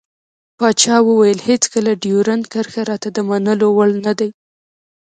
پاچا 0.57 0.95
وويل 1.07 1.39
هېڅکله 1.49 1.91
ډيورند 2.03 2.43
کرښه 2.53 2.81
راته 2.89 3.07
د 3.13 3.17
منلو 3.29 3.67
وړ 3.77 3.89
نه 4.05 4.13
دى. 4.19 4.29